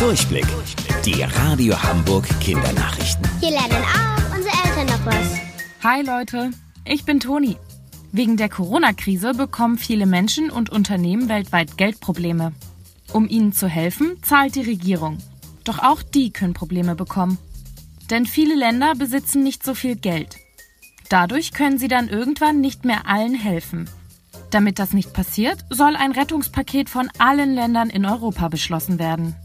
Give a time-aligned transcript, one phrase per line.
[0.00, 0.46] Durchblick.
[1.04, 3.22] Die Radio Hamburg Kindernachrichten.
[3.38, 5.36] Hier lernen auch unsere Eltern noch was.
[5.84, 6.52] Hi Leute,
[6.86, 7.58] ich bin Toni.
[8.10, 12.52] Wegen der Corona-Krise bekommen viele Menschen und Unternehmen weltweit Geldprobleme.
[13.12, 15.18] Um ihnen zu helfen, zahlt die Regierung.
[15.64, 17.36] Doch auch die können Probleme bekommen.
[18.08, 20.38] Denn viele Länder besitzen nicht so viel Geld.
[21.10, 23.90] Dadurch können sie dann irgendwann nicht mehr allen helfen.
[24.50, 29.36] Damit das nicht passiert, soll ein Rettungspaket von allen Ländern in Europa beschlossen werden.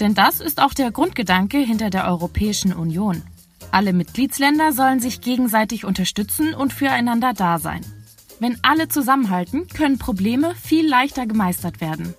[0.00, 3.22] Denn das ist auch der Grundgedanke hinter der Europäischen Union.
[3.70, 7.82] Alle Mitgliedsländer sollen sich gegenseitig unterstützen und füreinander da sein.
[8.40, 12.14] Wenn alle zusammenhalten, können Probleme viel leichter gemeistert werden.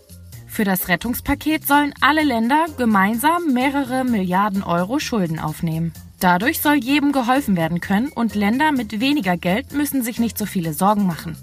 [0.47, 5.93] Für das Rettungspaket sollen alle Länder gemeinsam mehrere Milliarden Euro Schulden aufnehmen.
[6.19, 10.45] Dadurch soll jedem geholfen werden können und Länder mit weniger Geld müssen sich nicht so
[10.45, 11.35] viele Sorgen machen.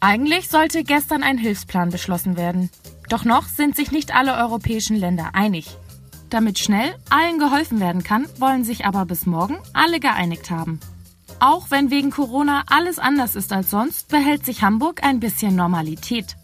[0.00, 2.70] Eigentlich sollte gestern ein Hilfsplan beschlossen werden.
[3.10, 5.76] Doch noch sind sich nicht alle europäischen Länder einig.
[6.30, 10.78] Damit schnell allen geholfen werden kann, wollen sich aber bis morgen alle geeinigt haben.
[11.40, 16.36] Auch wenn wegen Corona alles anders ist als sonst, behält sich Hamburg ein bisschen Normalität.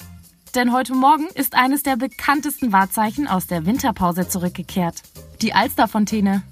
[0.56, 5.02] Denn heute Morgen ist eines der bekanntesten Wahrzeichen aus der Winterpause zurückgekehrt.
[5.42, 6.42] Die Alsterfontäne.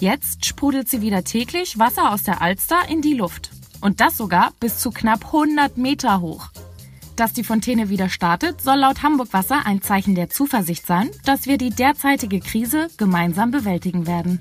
[0.00, 3.50] Jetzt sprudelt sie wieder täglich Wasser aus der Alster in die Luft.
[3.80, 6.51] Und das sogar bis zu knapp 100 Meter hoch.
[7.16, 11.46] Dass die Fontäne wieder startet, soll laut Hamburg Wasser ein Zeichen der Zuversicht sein, dass
[11.46, 14.40] wir die derzeitige Krise gemeinsam bewältigen werden.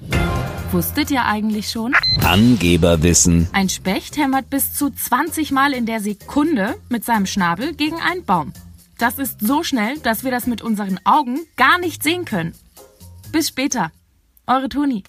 [0.72, 1.94] Wusstet ihr eigentlich schon?
[2.24, 3.50] Angeberwissen.
[3.52, 8.24] Ein Specht hämmert bis zu 20 Mal in der Sekunde mit seinem Schnabel gegen einen
[8.24, 8.54] Baum.
[8.98, 12.56] Das ist so schnell, dass wir das mit unseren Augen gar nicht sehen können.
[13.34, 13.92] Bis später.
[14.48, 15.04] Eure Toni.